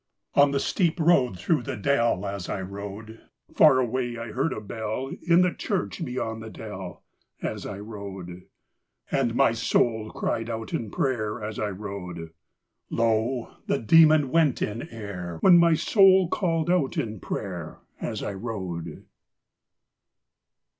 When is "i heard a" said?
4.17-4.59